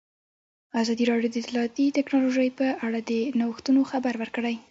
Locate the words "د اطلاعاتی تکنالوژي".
1.31-2.49